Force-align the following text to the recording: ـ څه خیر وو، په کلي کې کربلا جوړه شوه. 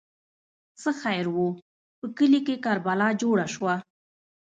ـ 0.41 0.79
څه 0.81 0.89
خیر 1.01 1.25
وو، 1.33 1.47
په 1.99 2.05
کلي 2.17 2.39
کې 2.47 2.63
کربلا 2.65 3.09
جوړه 3.21 3.45
شوه. 3.53 3.75